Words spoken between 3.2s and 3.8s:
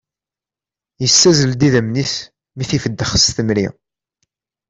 temri